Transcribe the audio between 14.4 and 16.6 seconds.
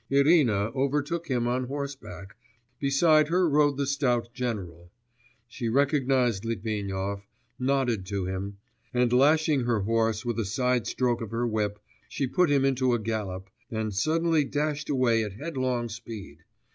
dashed away at headlong speed.